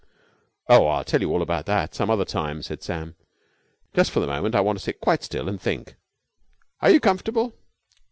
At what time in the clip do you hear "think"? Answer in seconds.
5.61-5.93